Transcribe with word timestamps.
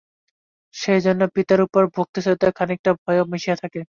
সেই 0.75 1.01
জন্য 1.01 1.21
পিতার 1.35 1.59
উপর 1.61 1.83
ভক্তিশ্রদ্ধায় 1.97 2.55
খানিকটা 2.57 2.91
ভয়ও 3.01 3.23
মিশিয়া 3.31 3.55
থাকে। 3.55 3.79